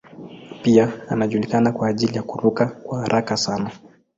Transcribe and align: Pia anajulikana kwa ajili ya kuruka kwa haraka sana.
Pia 0.61 0.91
anajulikana 1.09 1.71
kwa 1.71 1.87
ajili 1.87 2.15
ya 2.15 2.23
kuruka 2.23 2.65
kwa 2.65 3.01
haraka 3.01 3.37
sana. 3.37 3.71